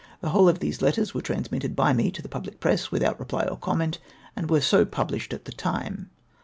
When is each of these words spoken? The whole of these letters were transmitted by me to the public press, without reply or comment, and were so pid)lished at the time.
The 0.21 0.29
whole 0.29 0.49
of 0.49 0.57
these 0.57 0.81
letters 0.81 1.13
were 1.13 1.21
transmitted 1.21 1.75
by 1.75 1.93
me 1.93 2.09
to 2.09 2.23
the 2.23 2.27
public 2.27 2.59
press, 2.59 2.89
without 2.91 3.19
reply 3.19 3.43
or 3.45 3.55
comment, 3.55 3.99
and 4.35 4.49
were 4.49 4.59
so 4.59 4.83
pid)lished 4.83 5.31
at 5.31 5.45
the 5.45 5.51
time. 5.51 6.09